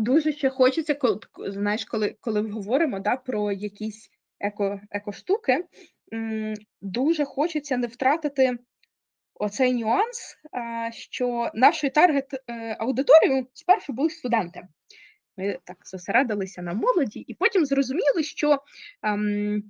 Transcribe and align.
Дуже 0.00 0.32
ще 0.32 0.50
хочеться, 0.50 0.94
коли 0.94 1.20
знаєш, 1.38 1.84
коли 1.84 2.16
коли 2.20 2.40
говоримо 2.50 3.00
да, 3.00 3.16
про 3.16 3.52
якісь 3.52 4.10
еко 4.40 4.80
екоштуки, 4.90 5.64
дуже 6.80 7.24
хочеться 7.24 7.76
не 7.76 7.86
втратити 7.86 8.58
оцей 9.34 9.74
нюанс, 9.74 10.36
що 10.90 11.50
нашою 11.54 11.90
таргет 11.90 12.34
е, 12.34 12.76
аудиторією 12.78 13.46
спершу 13.52 13.92
були 13.92 14.10
студенти. 14.10 14.62
Ми 15.36 15.58
так 15.64 15.76
зосередилися 15.84 16.62
на 16.62 16.74
молоді, 16.74 17.20
і 17.20 17.34
потім 17.34 17.64
зрозуміли, 17.66 18.22
що 18.22 18.58
ем, 19.02 19.62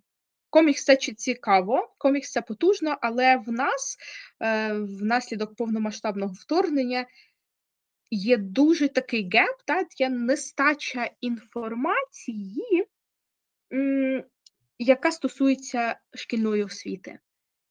комікс 0.51 0.85
це 0.85 0.97
цікаво, 0.97 1.95
комікс 1.99 2.33
це 2.33 2.43
потужно, 2.43 2.99
але 3.01 3.37
в 3.37 3.53
нас 3.53 3.97
е, 4.43 4.73
внаслідок 4.73 5.57
повномасштабного 5.57 6.33
вторгнення 6.33 7.07
є 8.11 8.37
дуже 8.37 8.89
такий 8.89 9.31
геп, 9.33 9.63
та, 9.65 9.85
є 9.99 10.09
нестача 10.09 11.11
інформації, 11.21 12.87
яка 14.79 15.13
стосується 15.13 15.99
шкільної 16.15 16.65
освіти. 16.65 17.19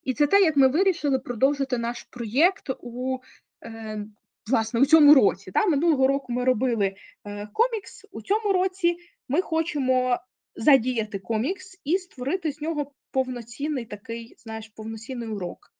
І 0.03 0.13
це 0.13 0.27
те, 0.27 0.41
як 0.41 0.57
ми 0.57 0.67
вирішили 0.67 1.19
продовжити 1.19 1.77
наш 1.77 2.03
проєкт 2.03 2.69
у 2.79 3.19
е, 3.63 4.05
власне 4.47 4.79
у 4.79 4.85
цьому 4.85 5.13
році. 5.13 5.51
Та? 5.51 5.65
Минулого 5.65 6.07
року 6.07 6.33
ми 6.33 6.45
робили 6.45 6.95
е, 7.25 7.47
комікс. 7.53 8.05
У 8.11 8.21
цьому 8.21 8.53
році 8.53 8.97
ми 9.27 9.41
хочемо 9.41 10.19
задіяти 10.55 11.19
комікс 11.19 11.81
і 11.83 11.97
створити 11.97 12.51
з 12.51 12.61
нього 12.61 12.91
повноцінний 13.11 13.85
такий, 13.85 14.35
знаєш, 14.37 14.69
повноцінний 14.69 15.29
урок. 15.29 15.73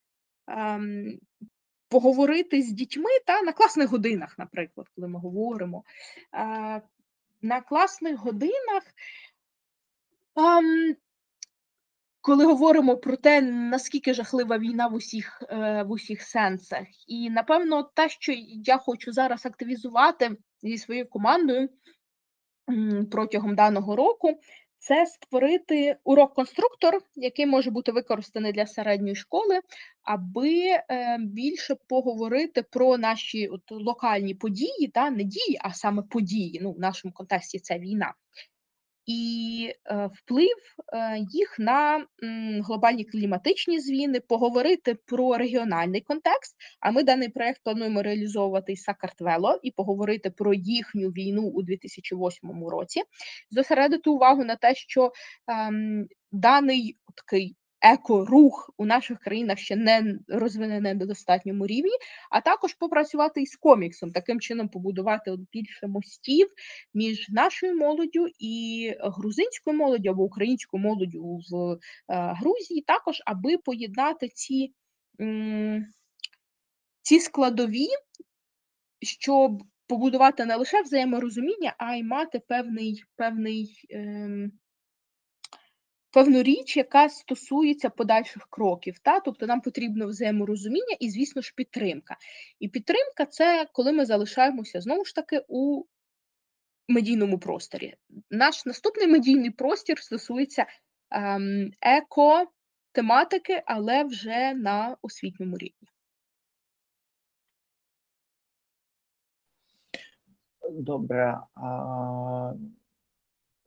Ем, 0.48 1.20
поговорити 1.90 2.62
з 2.62 2.72
дітьми 2.72 3.10
та 3.26 3.42
на 3.42 3.52
класних 3.52 3.90
годинах, 3.90 4.38
наприклад, 4.38 4.88
коли 4.96 5.08
ми 5.08 5.20
говоримо. 5.20 5.84
На 7.42 7.62
класних 7.62 8.20
годинах. 8.20 8.84
Коли 12.22 12.46
говоримо 12.46 12.98
про 12.98 13.18
те, 13.18 13.42
наскільки 13.42 14.14
жахлива 14.14 14.58
війна 14.58 14.88
в 14.88 14.94
усіх 14.94 15.44
е, 15.50 15.84
в 15.84 15.92
усіх 15.92 16.22
сенсах, 16.22 16.88
і 17.08 17.30
напевно, 17.30 17.84
те, 17.84 18.10
що 18.10 18.32
я 18.64 18.78
хочу 18.78 19.12
зараз 19.12 19.46
активізувати 19.46 20.38
зі 20.62 20.78
своєю 20.78 21.10
командою 21.10 21.70
протягом 23.12 23.56
даного 23.56 23.96
року, 23.96 24.40
це 24.80 25.06
створити 25.06 25.98
урок-конструктор, 26.04 27.00
який 27.16 27.46
може 27.46 27.72
бути 27.72 27.92
використаний 27.92 28.52
для 28.52 28.66
середньої 28.66 29.16
школи, 29.16 29.60
аби 30.04 30.60
е, 30.60 31.18
більше 31.20 31.76
поговорити 31.88 32.64
про 32.64 32.98
наші 32.98 33.48
от, 33.48 33.62
локальні 33.72 34.34
події, 34.36 34.88
та 34.94 35.10
не 35.10 35.24
дії, 35.24 35.60
а 35.62 35.74
саме 35.74 36.02
події. 36.02 36.60
Ну, 36.64 36.72
в 36.72 36.80
нашому 36.80 37.14
контексті 37.14 37.60
це 37.60 37.80
війна 37.80 38.14
і 39.10 39.74
е, 39.86 40.10
вплив 40.14 40.58
е, 40.94 41.18
їх 41.32 41.60
на 41.60 42.06
глобальні 42.64 43.06
кліматичні 43.06 43.80
зміни, 43.80 44.20
поговорити 44.20 44.96
про 45.06 45.38
регіональний 45.38 46.02
контекст. 46.02 46.56
А 46.80 46.92
ми 46.92 47.04
даний 47.04 47.30
проект 47.30 47.64
плануємо 47.64 48.04
реалізовувати 48.04 48.72
із 48.72 48.82
Сакартвело 48.82 49.60
і 49.64 49.72
поговорити 49.72 50.30
про 50.30 50.54
їхню 50.54 51.10
війну 51.10 51.42
у 51.42 51.64
2008 51.64 52.68
році, 52.68 53.02
зосередити 53.52 54.10
увагу 54.10 54.44
на 54.44 54.56
те, 54.56 54.76
що 54.76 55.12
ем, 55.48 56.08
даний 56.32 56.98
такий 57.16 57.56
екорух 57.82 58.70
у 58.78 58.86
наших 58.86 59.20
країнах 59.20 59.58
ще 59.58 59.76
не 59.76 60.20
розвинений 60.28 60.94
на 60.94 61.06
достатньому 61.06 61.68
рівні, 61.68 61.92
а 62.32 62.42
також 62.42 62.74
попрацювати 62.74 63.42
із 63.42 63.56
коміксом, 63.56 64.12
таким 64.12 64.40
чином 64.40 64.70
побудувати 64.70 65.36
більше 65.52 65.88
мостів 65.88 66.48
між 66.94 67.30
нашою 67.30 67.76
молоддю 67.76 68.28
і 68.40 68.94
грузинською 69.00 69.78
молоддю 69.78 70.10
або 70.10 70.24
українською 70.24 70.84
молоддю 70.84 71.40
в 71.52 71.72
е, 71.74 71.78
Грузії, 72.10 72.82
також 72.82 73.22
аби 73.26 73.58
поєднати 73.58 74.28
ці, 74.28 74.74
ці 77.02 77.20
складові, 77.20 77.88
щоб 79.02 79.64
побудувати 79.88 80.46
не 80.46 80.56
лише 80.56 80.82
взаєморозуміння, 80.82 81.76
а 81.78 81.96
й 81.96 82.04
мати 82.04 82.40
певний 82.40 83.04
певний. 83.16 83.86
Певну 86.12 86.44
річ, 86.44 86.78
яка 86.78 87.10
стосується 87.10 87.90
подальших 87.90 88.48
кроків. 88.50 89.00
Та? 89.00 89.20
Тобто 89.20 89.48
нам 89.48 89.62
потрібно 89.62 90.08
взаєморозуміння 90.08 90.96
і, 91.00 91.10
звісно 91.10 91.42
ж, 91.42 91.54
підтримка. 91.56 92.18
І 92.60 92.68
підтримка 92.68 93.26
це 93.26 93.68
коли 93.74 93.92
ми 93.92 94.06
залишаємося 94.06 94.82
знову 94.82 95.06
ж 95.06 95.16
таки 95.16 95.46
у 95.48 95.84
медійному 96.88 97.40
просторі. 97.40 97.96
Наш 98.30 98.66
наступний 98.66 99.08
медійний 99.08 99.52
простір 99.52 100.00
стосується 100.00 100.66
ем, 101.12 101.72
еко-тематики, 101.82 103.64
але 103.66 104.04
вже 104.04 104.54
на 104.54 104.98
освітньому 105.02 105.58
рівні. 105.58 105.90
Добре. 110.72 111.38
А 111.56 112.54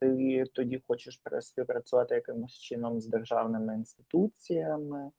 ти 0.03 0.45
тоді 0.53 0.83
хочеш 0.87 1.21
співпрацювати 1.41 2.15
якимось 2.15 2.53
чином 2.53 3.01
з 3.01 3.07
державними 3.07 3.75
інституціями, 3.75 5.11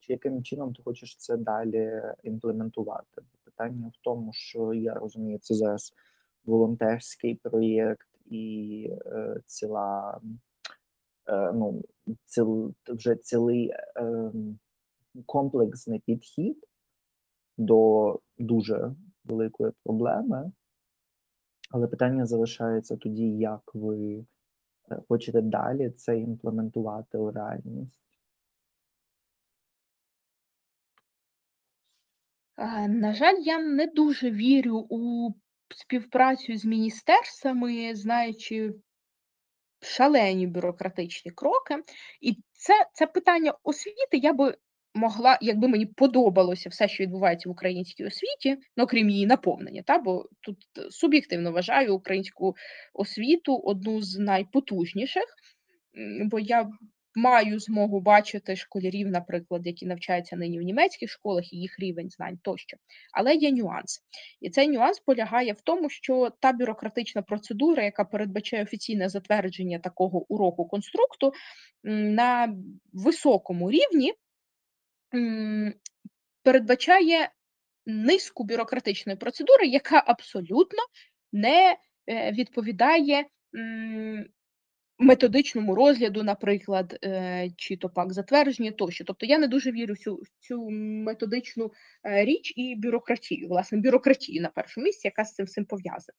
чи 0.00 0.12
яким 0.12 0.42
чином 0.42 0.74
ти 0.74 0.82
хочеш 0.82 1.16
це 1.16 1.36
далі 1.36 2.02
імплементувати? 2.22 3.22
Питання 3.44 3.88
в 3.88 4.04
тому, 4.04 4.32
що 4.32 4.74
я 4.74 4.94
розумію, 4.94 5.38
це 5.38 5.54
зараз 5.54 5.94
волонтерський 6.44 7.34
проєкт 7.34 8.08
і 8.26 8.88
е, 9.06 9.40
ціла 9.46 10.20
е, 11.28 11.52
ну, 11.52 11.82
ціл, 12.24 12.74
вже 12.88 13.14
цілий 13.14 13.68
е, 13.96 14.32
комплексний 15.26 15.98
підхід 15.98 16.66
до 17.58 18.18
дуже 18.38 18.94
великої 19.24 19.72
проблеми. 19.84 20.52
Але 21.72 21.86
питання 21.86 22.26
залишається 22.26 22.96
тоді, 22.96 23.38
як 23.38 23.74
ви 23.74 24.24
Е, 24.90 25.02
хочете 25.08 25.40
далі 25.40 25.90
це 25.90 26.18
імплементувати 26.18 27.18
у 27.18 27.30
реальність? 27.30 27.98
На 32.88 33.14
жаль, 33.14 33.38
я 33.38 33.58
не 33.58 33.86
дуже 33.86 34.30
вірю 34.30 34.86
у 34.90 35.30
співпрацю 35.76 36.56
з 36.56 36.64
міністерствами, 36.64 37.94
знаючи 37.94 38.74
шалені 39.80 40.46
бюрократичні 40.46 41.30
кроки. 41.30 41.84
І 42.20 42.36
це 42.52 42.74
це 42.92 43.06
питання 43.06 43.54
освіти 43.62 44.16
я 44.16 44.32
би 44.32 44.56
могла, 44.94 45.38
якби 45.40 45.68
мені 45.68 45.86
подобалося 45.86 46.68
все, 46.68 46.88
що 46.88 47.04
відбувається 47.04 47.48
в 47.48 47.52
українській 47.52 48.04
освіті, 48.04 48.56
ну 48.76 48.86
крім 48.86 49.10
її 49.10 49.26
наповнення, 49.26 49.82
та 49.86 49.98
бо 49.98 50.28
тут 50.40 50.56
е, 50.78 50.90
суб'єктивно 50.90 51.52
вважаю 51.52 51.94
українську 51.94 52.56
освіту 52.94 53.56
одну 53.56 54.02
з 54.02 54.18
найпотужніших, 54.18 55.24
бо 56.30 56.38
я 56.38 56.70
маю 57.14 57.58
змогу 57.58 58.00
бачити 58.00 58.56
школярів, 58.56 59.08
наприклад, 59.08 59.66
які 59.66 59.86
навчаються 59.86 60.36
нині 60.36 60.58
в 60.58 60.62
німецьких 60.62 61.10
школах 61.10 61.52
і 61.52 61.56
їх 61.56 61.78
рівень 61.78 62.10
знань 62.10 62.38
тощо. 62.42 62.76
Але 63.12 63.34
є 63.34 63.52
нюанс, 63.52 64.00
і 64.40 64.50
цей 64.50 64.68
нюанс 64.68 65.00
полягає 65.00 65.52
в 65.52 65.60
тому, 65.60 65.90
що 65.90 66.30
та 66.40 66.52
бюрократична 66.52 67.22
процедура, 67.22 67.84
яка 67.84 68.04
передбачає 68.04 68.62
офіційне 68.62 69.08
затвердження 69.08 69.78
такого 69.78 70.32
уроку 70.32 70.66
конструкту 70.66 71.32
на 71.84 72.54
високому 72.92 73.70
рівні 73.70 74.12
передбачає 76.42 77.30
низку 77.86 78.44
бюрократичної 78.44 79.18
процедури, 79.18 79.66
яка 79.66 80.02
абсолютно 80.06 80.78
не 81.32 81.76
е, 82.08 82.32
відповідає 82.32 83.24
методичному 85.02 85.74
розгляду, 85.74 86.22
наприклад, 86.22 86.98
е, 87.04 87.50
чи 87.56 87.76
то 87.76 87.88
пак 87.88 88.12
затвердження 88.12 88.70
тощо. 88.70 89.04
Тобто 89.04 89.26
я 89.26 89.38
не 89.38 89.48
дуже 89.48 89.72
вірю 89.72 89.94
в 89.94 89.98
цю, 89.98 90.22
цю 90.38 90.70
методичну 90.70 91.72
е, 92.06 92.24
річ 92.24 92.52
і 92.56 92.74
бюрократію, 92.76 93.48
власне, 93.48 93.78
бюрократію 93.78 94.42
на 94.42 94.48
першому 94.48 94.84
місці, 94.84 95.08
яка 95.08 95.24
з 95.24 95.34
цим 95.34 95.46
всім 95.46 95.64
пов'язана. 95.64 96.16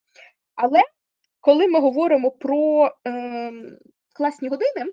Але 0.56 0.82
коли 1.40 1.68
ми 1.68 1.80
говоримо 1.80 2.32
про 2.32 2.92
е, 3.08 3.52
класні 4.14 4.50
години, 4.50 4.92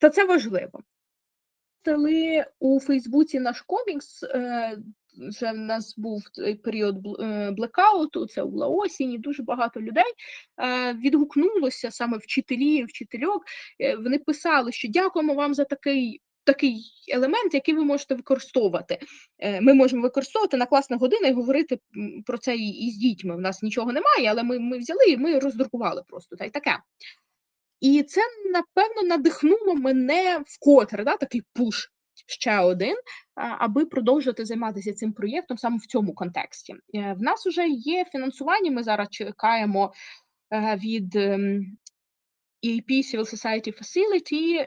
то 0.00 0.08
це 0.08 0.24
важливо 0.24 0.80
випустили 1.86 2.44
у 2.60 2.80
Фейсбуці 2.80 3.40
наш 3.40 3.62
комікс. 3.62 4.22
Е, 4.22 4.78
вже 5.30 5.52
в 5.52 5.56
нас 5.56 5.94
був 5.98 6.22
період 6.64 7.20
е, 7.20 7.50
блекауту, 7.50 8.26
це 8.26 8.44
була 8.44 8.66
осінь, 8.66 9.12
і 9.12 9.18
дуже 9.18 9.42
багато 9.42 9.80
людей 9.80 10.04
е, 10.62 10.92
відгукнулося 10.92 11.90
саме 11.90 12.18
вчителі, 12.18 12.84
вчительок. 12.84 13.42
Вони 13.98 14.18
писали, 14.18 14.72
що 14.72 14.88
дякуємо 14.88 15.34
вам 15.34 15.54
за 15.54 15.64
такий 15.64 16.20
такий 16.44 16.82
елемент, 17.08 17.54
який 17.54 17.74
ви 17.74 17.84
можете 17.84 18.14
використовувати. 18.14 18.98
Ми 19.60 19.74
можемо 19.74 20.02
використовувати 20.02 20.56
на 20.56 20.66
класних 20.66 21.00
годинах 21.00 21.30
і 21.30 21.34
говорити 21.34 21.78
про 22.26 22.38
це 22.38 22.56
і, 22.56 22.68
і 22.68 22.90
з 22.90 22.96
дітьми. 22.96 23.36
У 23.36 23.40
нас 23.40 23.62
нічого 23.62 23.92
немає, 23.92 24.26
але 24.30 24.42
ми, 24.42 24.58
ми 24.58 24.78
взяли 24.78 25.04
і 25.08 25.16
ми 25.16 25.38
роздрукували 25.38 26.02
просто 26.08 26.36
та 26.36 26.44
й 26.44 26.50
таке. 26.50 26.78
І 27.80 28.02
це, 28.02 28.20
напевно, 28.52 29.02
надихнуло 29.08 29.74
мене 29.74 30.42
вкотре, 30.46 31.04
да, 31.04 31.16
такий 31.16 31.42
пуш 31.54 31.88
ще 32.26 32.58
один, 32.58 32.96
аби 33.34 33.86
продовжувати 33.86 34.44
займатися 34.44 34.92
цим 34.92 35.12
проєктом 35.12 35.58
саме 35.58 35.76
в 35.76 35.86
цьому 35.86 36.14
контексті. 36.14 36.74
Е, 36.94 37.16
В 37.18 37.22
нас 37.22 37.46
вже 37.46 37.68
є 37.68 38.04
фінансування. 38.04 38.70
Ми 38.70 38.82
зараз 38.82 39.08
чекаємо 39.10 39.92
е, 40.52 40.76
від 40.76 41.16
EAP 42.64 42.90
Civil 43.02 43.26
Society 43.34 43.72
Facility 43.72 44.66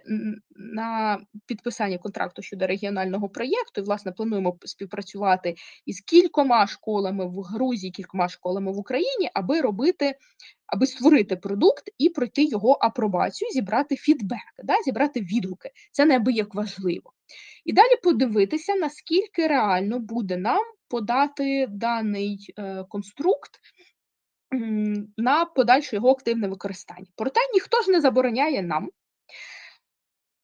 на 0.55 1.19
підписання 1.45 1.97
контракту 1.97 2.41
щодо 2.41 2.67
регіонального 2.67 3.29
проєкту. 3.29 3.81
І, 3.81 3.83
власне, 3.83 4.11
плануємо 4.11 4.57
співпрацювати 4.65 5.55
із 5.85 6.01
кількома 6.01 6.67
школами 6.67 7.25
в 7.25 7.41
Грузії, 7.41 7.91
кількома 7.91 8.29
школами 8.29 8.71
в 8.71 8.77
Україні, 8.77 9.29
аби 9.33 9.61
робити, 9.61 10.15
аби 10.67 10.85
створити 10.85 11.35
продукт 11.35 11.83
і 11.97 12.09
пройти 12.09 12.43
його 12.43 12.77
апробацію, 12.81 13.51
зібрати 13.51 13.95
фідбек, 13.95 14.39
да, 14.63 14.75
зібрати 14.85 15.21
відгуки. 15.21 15.69
Це 15.91 16.05
неабияк 16.05 16.55
важливо. 16.55 17.13
І 17.65 17.73
далі 17.73 17.95
подивитися, 18.03 18.75
наскільки 18.75 19.47
реально 19.47 19.99
буде 19.99 20.37
нам 20.37 20.63
подати 20.89 21.67
даний 21.69 22.53
е, 22.57 22.85
конструкт 22.89 23.51
на 25.17 25.45
подальше 25.45 25.95
його 25.95 26.11
активне 26.11 26.47
використання. 26.47 27.07
Проте 27.15 27.39
ніхто 27.53 27.81
ж 27.81 27.91
не 27.91 28.01
забороняє 28.01 28.61
нам 28.61 28.89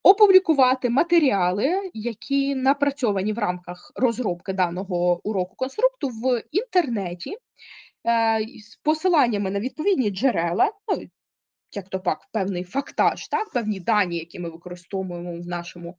опублікувати 0.06 0.90
матеріали, 0.90 1.92
які 1.94 2.56
напрацьовані 2.56 3.34
в 3.34 3.38
рамках 3.40 3.92
розробки 3.96 4.54
даного 4.54 5.22
уроку 5.24 5.56
конструкту 5.56 6.10
в 6.10 6.44
інтернеті 6.52 7.38
е, 8.08 8.46
з 8.60 8.76
посиланнями 8.76 9.52
на 9.52 9.60
відповідні 9.60 10.10
джерела, 10.10 10.72
ну, 10.88 11.04
як 11.76 11.90
то 11.90 12.00
пак, 12.00 12.20
певний 12.32 12.64
фактаж, 12.64 13.28
так, 13.28 13.52
певні 13.52 13.80
дані, 13.80 14.18
які 14.18 14.40
ми 14.40 14.50
використовуємо 14.50 15.42
в 15.42 15.48
нашому, 15.48 15.98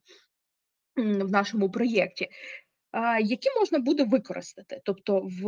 в 0.97 1.31
нашому 1.31 1.71
проєкті, 1.71 2.29
які 3.21 3.49
можна 3.59 3.79
буде 3.79 4.05
використати. 4.05 4.81
Тобто 4.85 5.21
в 5.25 5.43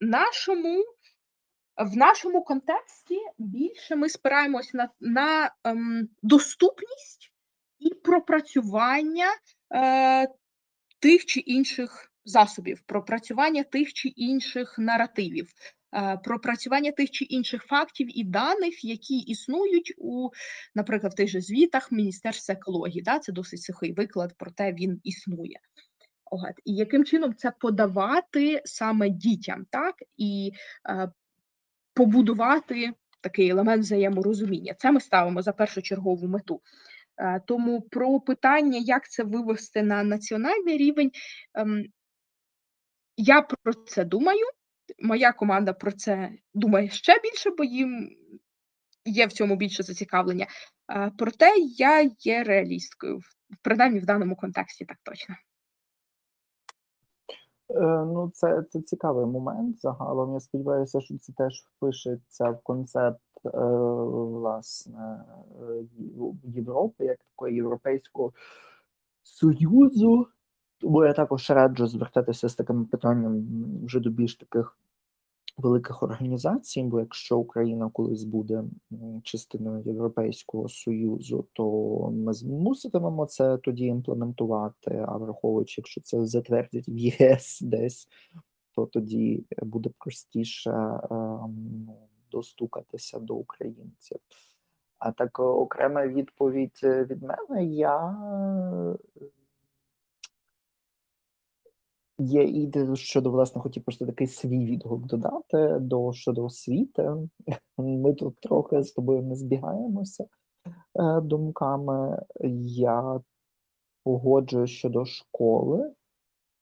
нашому 0.00 0.84
в 1.76 1.96
нашому 1.96 2.44
контексті 2.44 3.18
більше 3.38 3.96
ми 3.96 4.08
спираємось 4.08 4.74
на, 4.74 4.88
на 5.00 5.54
ем, 5.64 6.08
доступність 6.22 7.32
і 7.78 7.94
пропрацювання 7.94 9.26
е, 9.74 10.28
тих 10.98 11.24
чи 11.24 11.40
інших 11.40 12.12
засобів, 12.24 12.80
пропрацювання 12.86 13.62
тих 13.62 13.92
чи 13.92 14.08
інших 14.08 14.78
наративів, 14.78 15.48
е, 15.94 16.18
пропрацювання 16.24 16.92
тих 16.92 17.10
чи 17.10 17.24
інших 17.24 17.64
фактів 17.64 18.18
і 18.18 18.24
даних, 18.24 18.84
які 18.84 19.18
існують 19.18 19.94
у, 19.98 20.28
наприклад, 20.74 21.12
в 21.12 21.16
тих 21.16 21.28
же 21.28 21.40
звітах 21.40 21.92
Міністерства 21.92 22.54
екології. 22.54 23.02
Да? 23.02 23.18
Це 23.18 23.32
досить 23.32 23.62
сухий 23.62 23.92
виклад, 23.92 24.34
проте 24.38 24.72
він 24.72 25.00
існує. 25.04 25.60
От. 26.30 26.54
І 26.64 26.74
яким 26.74 27.04
чином 27.04 27.34
це 27.34 27.52
подавати 27.60 28.62
саме 28.64 29.10
дітям, 29.10 29.66
так? 29.70 29.94
І 30.16 30.52
е, 30.88 31.10
побудувати 31.94 32.92
такий 33.20 33.48
елемент 33.48 33.82
взаєморозуміння. 33.82 34.74
Це 34.74 34.92
ми 34.92 35.00
ставимо 35.00 35.42
за 35.42 35.52
першочергову 35.52 36.28
мету. 36.28 36.60
Е, 37.18 37.40
Тому 37.46 37.80
про 37.80 38.20
питання, 38.20 38.78
як 38.78 39.10
це 39.10 39.22
вивести 39.22 39.82
на 39.82 40.02
національний 40.02 40.76
рівень, 40.76 41.10
ем, 41.54 41.84
я 43.16 43.42
про 43.42 43.74
це 43.74 44.04
думаю. 44.04 44.44
Моя 44.98 45.32
команда 45.32 45.72
про 45.72 45.92
це 45.92 46.30
думає 46.54 46.88
ще 46.88 47.20
більше, 47.22 47.50
бо 47.50 47.64
їм 47.64 48.10
є 49.04 49.26
в 49.26 49.32
цьому 49.32 49.56
більше 49.56 49.82
зацікавлення. 49.82 50.46
Е, 50.92 51.12
Проте 51.18 51.50
я 51.76 52.10
є 52.20 52.42
реалісткою, 52.44 53.20
принаймні 53.62 54.00
в 54.00 54.04
даному 54.06 54.36
контексті, 54.36 54.84
так 54.84 54.98
точно. 55.02 55.34
Е, 57.74 58.04
Ну, 58.04 58.30
це, 58.34 58.62
це 58.70 58.80
цікавий 58.80 59.26
момент 59.26 59.80
загалом. 59.80 60.34
Я 60.34 60.40
сподіваюся, 60.40 61.00
що 61.00 61.18
це 61.18 61.32
теж 61.32 61.64
впишеться 61.76 62.50
в 62.50 62.60
концепт 62.62 63.20
е, 63.46 63.50
власне 64.14 65.24
е, 65.62 65.84
Європи, 66.44 67.04
як 67.04 67.18
такої 67.18 67.54
Європейського 67.54 68.32
Союзу. 69.22 70.26
Тому 70.80 71.04
я 71.04 71.12
також 71.12 71.50
раджу 71.50 71.86
звертатися 71.86 72.48
з 72.48 72.54
таким 72.54 72.84
питанням 72.86 73.44
вже 73.84 74.00
до 74.00 74.10
більш 74.10 74.36
таких 74.36 74.76
великих 75.56 76.02
організацій, 76.02 76.82
бо 76.82 77.00
якщо 77.00 77.38
Україна 77.38 77.90
колись 77.92 78.24
буде 78.24 78.64
частиною 79.22 79.82
Європейського 79.86 80.68
Союзу, 80.68 81.46
то 81.52 82.10
ми 82.10 82.32
змуситимемо 82.32 83.26
це 83.26 83.58
тоді 83.58 83.84
імплементувати. 83.84 85.04
А 85.08 85.16
враховуючи, 85.16 85.80
якщо 85.80 86.00
це 86.00 86.26
затвердять 86.26 86.88
в 86.88 86.96
ЄС 86.96 87.58
десь, 87.62 88.08
то 88.74 88.86
тоді 88.86 89.44
буде 89.62 89.90
простіше 89.98 90.70
ем, 90.70 91.84
ну, 91.86 91.96
достукатися 92.30 93.18
до 93.18 93.34
українців. 93.34 94.18
А 95.00 95.12
так 95.12 95.38
е, 95.38 95.42
окрема 95.42 96.06
відповідь 96.06 96.80
е, 96.82 97.04
від 97.04 97.22
мене, 97.22 97.64
я 97.64 98.06
е, 98.06 99.24
Є 102.20 102.42
і 102.42 102.96
щодо, 102.96 103.30
власне, 103.30 103.60
хотів 103.60 103.84
просто 103.84 104.06
такий 104.06 104.26
свій 104.26 104.66
відгук 104.66 105.06
додати 105.06 105.78
до 105.80 106.12
щодо 106.12 106.44
освіти. 106.44 107.10
Ми 107.78 108.14
тут 108.14 108.40
трохи 108.40 108.82
з 108.82 108.92
тобою 108.92 109.22
не 109.22 109.36
збігаємося 109.36 110.24
е, 110.24 111.20
думками. 111.20 112.22
Я 112.64 113.20
погоджуюсь 114.04 114.70
щодо 114.70 115.04
школи, 115.04 115.92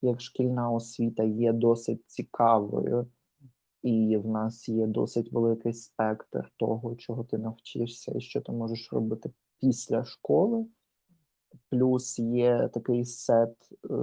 як 0.02 0.20
шкільна 0.20 0.70
освіта 0.70 1.22
є 1.22 1.52
досить 1.52 2.02
цікавою, 2.06 3.06
і 3.82 4.16
в 4.16 4.26
нас 4.28 4.68
є 4.68 4.86
досить 4.86 5.32
великий 5.32 5.72
спектр 5.72 6.52
того, 6.56 6.96
чого 6.96 7.24
ти 7.24 7.38
навчишся 7.38 8.12
і 8.16 8.20
що 8.20 8.40
ти 8.40 8.52
можеш 8.52 8.92
робити 8.92 9.30
після 9.60 10.04
школи. 10.04 10.66
Плюс 11.70 12.18
є 12.18 12.68
такий 12.68 13.04
сет 13.04 13.56
е, 13.90 13.94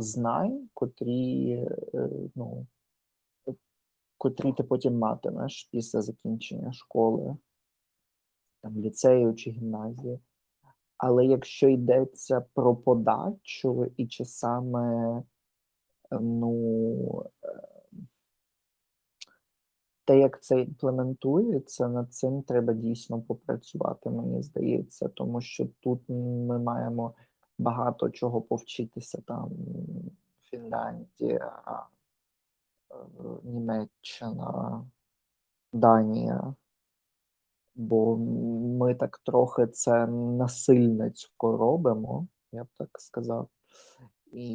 знань, 0.00 0.68
котрі, 0.74 1.52
е, 1.94 2.08
ну, 2.34 2.66
котрі 4.18 4.52
ти 4.52 4.62
потім 4.62 4.98
матимеш 4.98 5.68
після 5.72 6.02
закінчення 6.02 6.72
школи, 6.72 7.36
там, 8.62 8.80
ліцею 8.80 9.34
чи 9.34 9.50
гімназії. 9.50 10.20
Але 10.96 11.26
якщо 11.26 11.68
йдеться 11.68 12.40
про 12.54 12.76
подачу 12.76 13.92
і 13.96 14.06
чи 14.06 14.24
саме 14.24 15.16
е, 16.10 16.18
ну, 16.20 17.30
е, 17.44 17.79
те, 20.10 20.18
як 20.18 20.42
це 20.42 20.60
імплементується, 20.60 21.88
над 21.88 22.14
цим 22.14 22.42
треба 22.42 22.72
дійсно 22.72 23.20
попрацювати, 23.20 24.10
мені 24.10 24.42
здається, 24.42 25.08
тому 25.08 25.40
що 25.40 25.66
тут 25.80 26.08
ми 26.08 26.58
маємо 26.58 27.14
багато 27.58 28.10
чого 28.10 28.42
повчитися 28.42 29.22
там 29.26 29.50
Фінляндія, 30.40 31.62
е, 31.66 32.94
Німеччина, 33.42 34.84
Данія. 35.72 36.54
Бо 37.74 38.16
ми 38.78 38.94
так 38.94 39.18
трохи 39.18 39.66
це 39.66 40.06
насильницько 40.06 41.56
робимо, 41.56 42.26
я 42.52 42.64
б 42.64 42.68
так 42.78 42.90
сказав. 43.00 43.48
І 44.32 44.46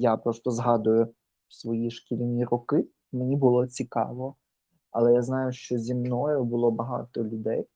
я 0.00 0.16
просто 0.16 0.50
згадую 0.50 1.14
свої 1.48 1.90
шкільні 1.90 2.44
роки. 2.44 2.84
Мені 3.12 3.36
було 3.36 3.66
цікаво, 3.66 4.36
але 4.90 5.12
я 5.14 5.22
знаю, 5.22 5.52
що 5.52 5.78
зі 5.78 5.94
мною 5.94 6.44
було 6.44 6.70
багато 6.70 7.24
людей, 7.24 7.66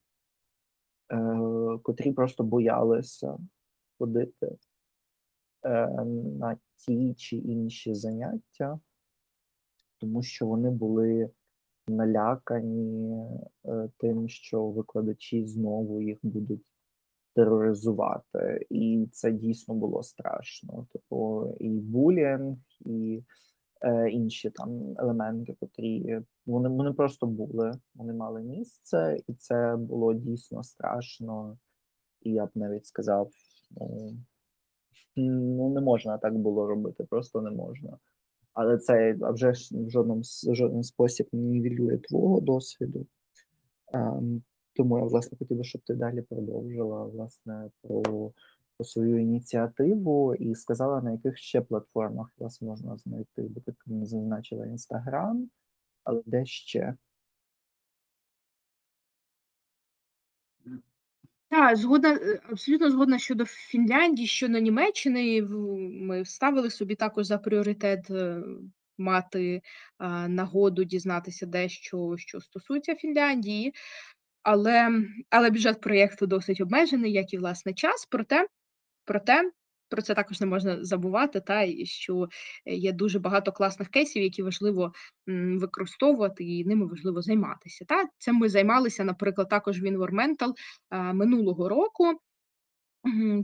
е, 1.12 1.38
котрі 1.82 2.12
просто 2.12 2.44
боялися 2.44 3.38
ходити 3.98 4.56
е, 5.62 6.04
на 6.38 6.56
ті 6.76 7.14
чи 7.14 7.36
інші 7.36 7.94
заняття, 7.94 8.80
тому 9.98 10.22
що 10.22 10.46
вони 10.46 10.70
були 10.70 11.30
налякані 11.88 13.26
е, 13.64 13.88
тим, 13.96 14.28
що 14.28 14.66
викладачі 14.66 15.46
знову 15.46 16.02
їх 16.02 16.18
будуть 16.22 16.64
тероризувати. 17.34 18.66
І 18.70 19.08
це 19.12 19.32
дійсно 19.32 19.74
було 19.74 20.02
страшно. 20.02 20.86
Типу, 20.92 21.50
і 21.60 21.68
булінг, 21.68 22.56
і 22.80 23.22
інші 24.10 24.50
там 24.50 24.94
елементи, 24.98 25.56
котрі 25.60 26.20
вони, 26.46 26.68
вони 26.68 26.92
просто 26.92 27.26
були, 27.26 27.72
вони 27.94 28.12
мали 28.12 28.42
місце, 28.42 29.16
і 29.28 29.34
це 29.34 29.76
було 29.76 30.14
дійсно 30.14 30.62
страшно 30.62 31.58
І 32.20 32.32
я 32.32 32.46
б 32.46 32.50
навіть 32.54 32.86
сказав, 32.86 33.30
ну, 33.70 34.14
ну 35.16 35.74
не 35.74 35.80
можна 35.80 36.18
так 36.18 36.38
було 36.38 36.66
робити, 36.66 37.04
просто 37.04 37.42
не 37.42 37.50
можна. 37.50 37.98
Але 38.52 38.78
це 38.78 39.16
вже 39.20 39.50
в 39.70 39.90
жодному 39.90 40.22
жоден 40.52 40.82
спосіб 40.82 41.28
не 41.32 41.40
нівелює 41.40 41.98
твого 41.98 42.40
досвіду. 42.40 43.06
Ем, 43.92 44.42
тому 44.74 44.98
я 44.98 45.04
власне 45.04 45.38
хотів 45.38 45.56
би, 45.56 45.64
щоб 45.64 45.82
ти 45.82 45.94
далі 45.94 46.22
продовжила 46.22 47.04
власне 47.04 47.70
про 47.82 48.32
свою 48.84 49.18
ініціативу 49.18 50.34
і 50.34 50.54
сказала, 50.54 51.02
на 51.02 51.12
яких 51.12 51.38
ще 51.38 51.60
платформах 51.60 52.28
вас 52.38 52.62
можна 52.62 52.96
знайти, 52.96 53.42
бо 53.42 53.60
ти 53.60 53.74
не 53.86 54.06
зазначила 54.06 54.66
Інстаграм, 54.66 55.50
але 56.04 56.22
де 56.26 56.46
ще? 56.46 56.94
Так, 61.48 61.76
згодна, 61.76 62.14
е, 62.14 62.40
абсолютно 62.50 62.90
згодна 62.90 63.18
щодо 63.18 63.44
Фінляндії, 63.46 64.28
щодо 64.28 64.58
Німеччини. 64.58 65.42
Ми 65.42 66.24
ставили 66.24 66.70
собі 66.70 66.94
також 66.94 67.26
за 67.26 67.38
пріоритет 67.38 68.10
е, 68.10 68.42
мати 68.98 69.62
нагоду 70.28 70.84
дізнатися 70.84 71.46
дещо, 71.46 72.14
що 72.16 72.40
стосується 72.40 72.94
Фінляндії, 72.94 73.74
але, 74.42 74.90
але 75.30 75.50
бюджет 75.50 75.80
проєкту 75.80 76.26
досить 76.26 76.60
обмежений, 76.60 77.12
як 77.12 77.32
і 77.32 77.38
власне 77.38 77.74
час. 77.74 78.06
Проте, 78.10 78.46
проте 79.10 79.50
про 79.88 80.02
це 80.02 80.14
також 80.14 80.40
не 80.40 80.46
можна 80.46 80.84
забувати, 80.84 81.40
та 81.40 81.62
і 81.62 81.86
що 81.86 82.28
е, 82.66 82.74
є 82.74 82.92
дуже 82.92 83.18
багато 83.18 83.52
класних 83.52 83.88
кейсів, 83.88 84.22
які 84.22 84.42
важливо 84.42 84.92
використовувати, 85.26 86.44
і 86.44 86.64
ними 86.64 86.86
важливо 86.86 87.22
займатися. 87.22 87.84
Та 87.88 88.04
цим 88.18 88.36
ми 88.36 88.48
займалися, 88.48 89.04
наприклад, 89.04 89.48
також 89.48 89.82
в 89.82 89.84
а, 90.90 91.12
минулого 91.12 91.68
року, 91.68 92.20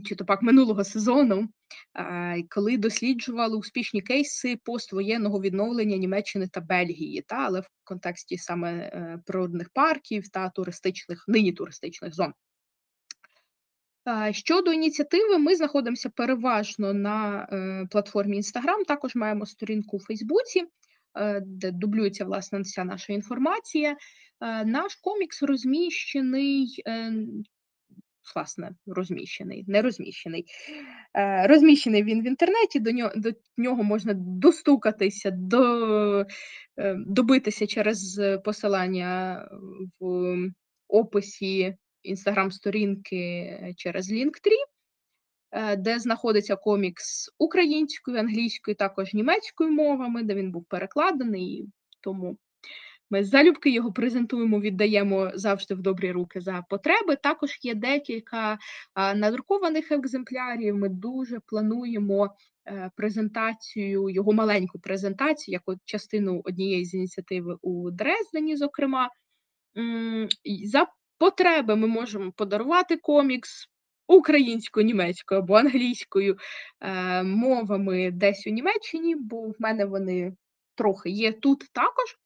чи 0.05 0.15
то 0.15 0.25
пак 0.25 0.41
минулого 0.41 0.83
сезону, 0.83 1.49
коли 2.49 2.77
досліджували 2.77 3.57
успішні 3.57 4.01
кейси 4.01 4.59
поствоєнного 4.63 5.41
відновлення 5.41 5.97
Німеччини 5.97 6.47
та 6.47 6.61
Бельгії, 6.61 7.21
та 7.27 7.35
але 7.35 7.59
в 7.59 7.67
контексті 7.83 8.37
саме 8.37 8.71
е, 8.73 9.21
природних 9.25 9.69
парків 9.69 10.29
та 10.29 10.49
туристичних, 10.49 11.25
нині 11.27 11.51
туристичних 11.51 12.15
зон. 12.15 12.33
Щодо 14.31 14.73
ініціативи, 14.73 15.37
ми 15.37 15.55
знаходимося 15.55 16.09
переважно 16.09 16.93
на 16.93 17.47
е, 17.51 17.87
платформі 17.91 18.41
Instagram, 18.41 18.85
також 18.87 19.15
маємо 19.15 19.45
сторінку 19.45 19.97
у 19.97 19.99
Фейсбуці, 19.99 20.63
е, 21.19 21.41
де 21.45 21.71
дублюється 21.71 22.25
власне 22.25 22.59
вся 22.61 22.83
наша 22.83 23.13
інформація. 23.13 23.97
Е, 24.41 24.65
Наш 24.65 24.95
комікс 24.95 25.43
розміщений, 25.43 26.83
власне, 28.35 28.71
розміщений, 28.85 29.65
не 29.67 29.81
розміщений. 29.81 30.45
Розміщений 31.43 32.03
він 32.03 32.21
в 32.21 32.27
інтернеті, 32.27 32.79
до 32.79 32.91
нього, 32.91 33.11
до 33.15 33.31
нього 33.57 33.83
можна 33.83 34.13
достукатися, 34.15 35.31
до, 35.31 36.25
добитися 36.95 37.67
через 37.67 38.21
посилання 38.43 39.41
в 39.99 40.35
описі 40.87 41.75
інстаграм-сторінки 42.07 43.15
е, 43.15 43.73
через 43.77 44.11
Linktree, 44.11 44.63
е, 45.51 45.75
де 45.75 45.99
знаходиться 45.99 46.55
комікс 46.55 47.29
українською, 47.37 48.17
англійською, 48.17 48.75
також 48.75 49.13
німецькою 49.13 49.71
мовами, 49.71 50.23
де 50.23 50.35
він 50.35 50.51
був 50.51 50.65
перекладений. 50.65 51.65
Тому 52.01 52.37
ми 53.09 53.23
залюбки 53.23 53.69
його 53.69 53.91
презентуємо, 53.91 54.59
віддаємо 54.59 55.31
завжди 55.33 55.75
в 55.75 55.81
добрі 55.81 56.11
руки 56.11 56.41
за 56.41 56.63
потреби. 56.69 57.15
Також 57.15 57.59
є 57.61 57.75
декілька 57.75 58.57
надрукованих 59.15 59.91
екземплярів. 59.91 60.75
Ми 60.75 60.89
дуже 60.89 61.39
плануємо 61.39 62.35
е, 62.67 62.91
презентацію, 62.95 64.09
його 64.09 64.33
маленьку 64.33 64.79
презентацію, 64.79 65.53
як 65.53 65.61
от 65.65 65.77
частину 65.85 66.41
однієї 66.45 66.85
з 66.85 66.93
ініціативи 66.93 67.57
у 67.61 67.91
Дрездені, 67.91 68.57
зокрема. 68.57 69.09
За 70.65 70.87
потреби 71.17 71.75
ми 71.75 71.87
можемо 71.87 72.31
подарувати 72.31 72.97
комікс 72.97 73.69
українською, 74.07 74.85
німецькою 74.85 75.41
або 75.41 75.53
англійською 75.53 76.37
е, 76.81 77.23
мовами 77.23 78.11
десь 78.11 78.47
у 78.47 78.49
Німеччині, 78.49 79.15
бо 79.15 79.41
в 79.41 79.55
мене 79.59 79.85
вони 79.85 80.33
трохи 80.75 81.09
є 81.09 81.31
тут 81.31 81.59
також. 81.73 82.17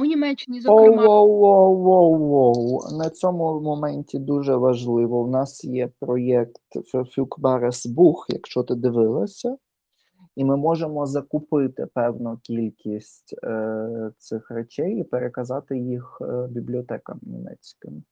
У 0.00 0.04
Німеччині, 0.04 0.60
зокрема, 0.60 1.06
Воу-воу-воу-воу-воу. 1.06 2.98
На 2.98 3.10
цьому 3.10 3.60
моменті 3.60 4.18
дуже 4.18 4.56
важливо. 4.56 5.22
У 5.22 5.26
нас 5.26 5.64
є 5.64 5.90
проєкт 6.00 6.60
Verfügbares 6.94 7.94
Buch, 7.94 8.24
якщо 8.28 8.62
ти 8.62 8.74
дивилася, 8.74 9.56
і 10.36 10.44
ми 10.44 10.56
можемо 10.56 11.06
закупити 11.06 11.86
певну 11.86 12.36
кількість 12.36 13.34
е, 13.44 14.12
цих 14.18 14.50
речей 14.50 15.00
і 15.00 15.04
переказати 15.04 15.78
їх 15.78 16.18
е, 16.20 16.46
бібліотекам 16.50 17.20
німецьким. 17.22 18.04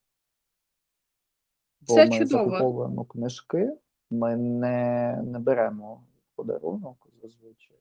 Бо 1.81 1.95
Це 1.95 2.07
ми 2.07 2.19
чудово. 2.19 2.45
закуповуємо 2.51 3.05
книжки, 3.05 3.73
ми 4.11 4.37
не, 4.37 5.17
не 5.25 5.39
беремо 5.39 6.03
подарунок 6.35 7.09
зазвичай. 7.23 7.79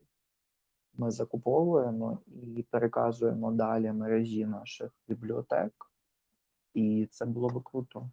Ми 0.94 1.12
закуповуємо 1.12 2.20
і 2.58 2.64
переказуємо 2.64 3.52
далі 3.52 3.92
мережі 3.92 4.46
наших 4.46 4.92
бібліотек, 5.08 5.74
і 6.74 7.08
це 7.12 7.26
було 7.26 7.50
би 7.50 7.62
круто. 7.64 8.10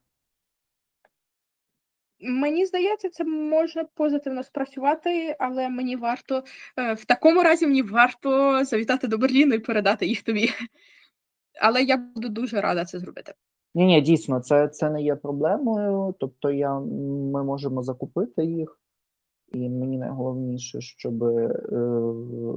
Мені 2.20 2.66
здається, 2.66 3.08
це 3.10 3.24
може 3.24 3.84
позитивно 3.94 4.42
спрацювати, 4.42 5.36
але 5.38 5.68
мені 5.68 5.96
варто 5.96 6.42
е, 6.76 6.94
в 6.94 7.04
такому 7.04 7.42
разі 7.42 7.66
мені 7.66 7.82
варто 7.82 8.64
завітати 8.64 9.08
до 9.08 9.18
Берліну 9.18 9.54
і 9.54 9.58
передати 9.58 10.06
їх 10.06 10.22
тобі. 10.22 10.50
Але 11.60 11.82
я 11.82 11.96
буду 11.96 12.28
дуже 12.28 12.60
рада 12.60 12.84
це 12.84 12.98
зробити. 12.98 13.32
Ні, 13.74 13.86
ні, 13.86 14.00
дійсно, 14.00 14.40
це, 14.40 14.68
це 14.68 14.90
не 14.90 15.02
є 15.02 15.16
проблемою. 15.16 16.14
Тобто, 16.20 16.50
я, 16.50 16.80
ми 16.80 17.44
можемо 17.44 17.82
закупити 17.82 18.44
їх, 18.44 18.80
і 19.52 19.68
мені 19.68 19.98
найголовніше, 19.98 20.80
щоб 20.80 21.24
е, 21.24 21.50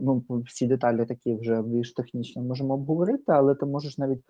ну, 0.03 0.23
всі 0.47 0.67
деталі 0.67 1.05
такі 1.05 1.35
вже 1.35 1.61
більш 1.61 1.93
технічно 1.93 2.41
можемо 2.41 2.73
обговорити, 2.73 3.23
але 3.27 3.55
ти 3.55 3.65
можеш 3.65 3.97
навіть 3.97 4.21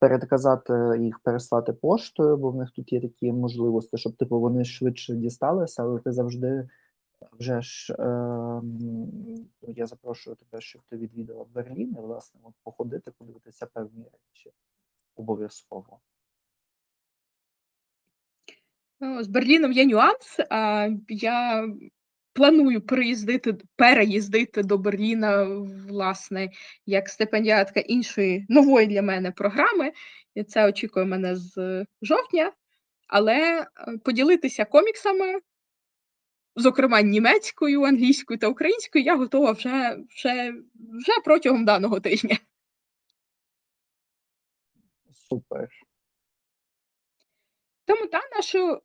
передказати 0.00 0.72
їх 1.00 1.18
переслати 1.18 1.72
поштою, 1.72 2.36
бо 2.36 2.50
в 2.50 2.56
них 2.56 2.70
тут 2.70 2.92
є 2.92 3.00
такі 3.00 3.32
можливості, 3.32 3.96
щоб 3.96 4.16
типу 4.16 4.40
вони 4.40 4.64
швидше 4.64 5.14
дісталися, 5.14 5.82
але 5.82 6.00
ти 6.00 6.12
завжди 6.12 6.68
вже 7.32 7.62
ж 7.62 7.94
е, 7.98 8.62
я 9.62 9.86
запрошую 9.86 10.36
тебе, 10.36 10.60
щоб 10.60 10.82
ти 10.88 10.96
відвідала 10.96 11.44
Берлін 11.54 11.96
і 11.98 12.00
власне 12.00 12.40
от 12.42 12.54
походити, 12.62 13.10
подивитися 13.10 13.66
певні 13.66 14.04
речі. 14.04 14.52
Обов'язково. 15.16 16.00
З 19.20 19.28
Берліном 19.28 19.72
є 19.72 19.86
нюанс. 19.86 20.36
Я 21.08 21.66
планую 22.32 22.80
приїздити, 22.80 23.54
переїздити 23.76 24.62
до 24.62 24.78
Берліна, 24.78 25.44
власне, 25.88 26.50
як 26.86 27.08
стипендіатка 27.08 27.80
іншої 27.80 28.46
нової 28.48 28.86
для 28.86 29.02
мене 29.02 29.32
програми. 29.32 29.92
І 30.34 30.44
це 30.44 30.68
очікує 30.68 31.06
мене 31.06 31.36
з 31.36 31.86
жовтня. 32.02 32.52
Але 33.08 33.60
е, 33.60 33.66
поділитися 34.04 34.64
коміксами, 34.64 35.40
зокрема 36.56 37.02
німецькою, 37.02 37.82
англійською 37.82 38.38
та 38.38 38.48
українською, 38.48 39.04
я 39.04 39.16
готова 39.16 39.52
вже, 39.52 39.98
вже, 40.08 40.54
вже 40.74 41.12
протягом 41.24 41.64
даного 41.64 42.00
тижня. 42.00 42.38
Супер. 45.28 45.68
Тому 47.84 48.06
та 48.06 48.20
нашу, 48.36 48.80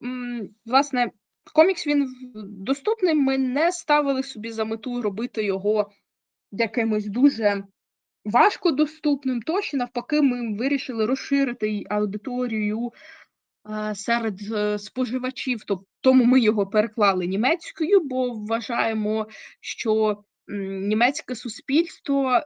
власне, 0.66 1.12
комікс 1.54 1.88
він 1.88 2.16
доступний. 2.36 3.14
Ми 3.16 3.38
не 3.38 3.72
ставили 3.72 4.24
собі 4.24 4.52
за 4.52 4.66
мету 4.66 5.02
робити 5.02 5.44
його 5.44 5.92
якимось 6.52 7.06
дуже 7.06 7.64
важко 8.26 8.72
доступним. 8.72 9.42
Тощо 9.42 9.78
навпаки, 9.78 10.22
ми 10.22 10.58
вирішили 10.58 11.06
розширити 11.06 11.84
аудиторію 11.90 12.92
серед 13.94 14.40
е, 14.52 14.80
споживачів. 14.80 15.60
Тоб- 15.68 15.86
Тому 16.02 16.24
ми 16.24 16.40
його 16.40 16.68
переклали 16.68 17.28
німецькою, 17.28 18.00
бо 18.04 18.34
вважаємо, 18.34 19.28
що 19.62 20.24
німецьке 20.48 21.36
суспільство 21.36 22.42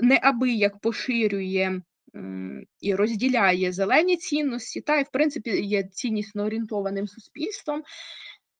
неабияк 0.00 0.78
поширює 0.80 1.80
і 2.80 2.94
розділяє 2.94 3.72
зелені 3.72 4.16
цінності, 4.16 4.80
та 4.80 4.98
й 4.98 5.02
в 5.02 5.10
принципі 5.10 5.50
є 5.50 5.82
ціннісно 5.82 6.44
орієнтованим 6.44 7.08
суспільством. 7.08 7.82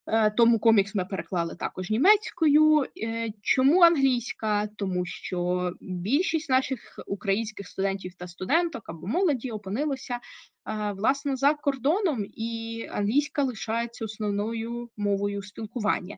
Е, 0.07 0.31
Тому 0.31 0.59
комікс 0.59 0.95
ми 0.95 1.05
переклали 1.05 1.57
також 1.57 1.91
німецькою. 1.91 2.87
Е, 3.03 3.29
Чому 3.43 3.81
англійська? 3.81 4.69
Тому 4.77 5.07
що 5.07 5.73
більшість 5.81 6.51
наших 6.51 7.01
українських 7.07 7.69
студентів 7.69 8.15
та 8.19 8.29
студенток 8.29 8.89
або 8.89 9.07
молоді 9.07 9.51
опинилося 9.51 10.15
е, 10.15 10.93
власне 10.93 11.37
за 11.37 11.55
кордоном, 11.55 12.25
і 12.33 12.87
англійська 12.91 13.43
лишається 13.43 14.05
основною 14.05 14.89
мовою 14.97 15.43
спілкування. 15.43 16.17